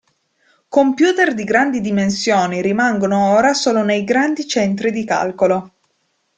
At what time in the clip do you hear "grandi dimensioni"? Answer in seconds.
1.43-2.63